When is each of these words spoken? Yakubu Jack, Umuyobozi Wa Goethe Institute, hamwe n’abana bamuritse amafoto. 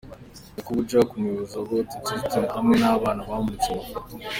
Yakubu 0.57 0.81
Jack, 0.89 1.07
Umuyobozi 1.17 1.53
Wa 1.55 1.65
Goethe 1.69 1.95
Institute, 1.99 2.41
hamwe 2.55 2.75
n’abana 2.77 3.27
bamuritse 3.29 3.67
amafoto. 3.71 4.11